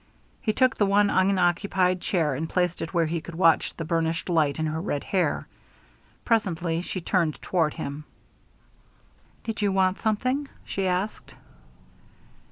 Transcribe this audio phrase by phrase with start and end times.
[0.41, 4.29] He took the one unoccupied chair and placed it where he could watch the burnished
[4.29, 5.47] light in her red hair.
[6.25, 8.05] Presently she turned toward him.
[9.43, 11.35] "Did you want something?" she asked.